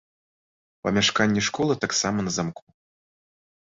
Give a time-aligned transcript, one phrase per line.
[0.87, 2.63] Памяшканне школы таксама на замку.